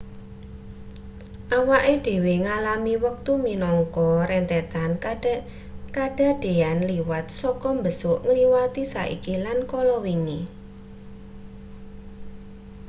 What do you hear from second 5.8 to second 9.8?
kadadean liwat saka mbesuk ngliwati saiki lan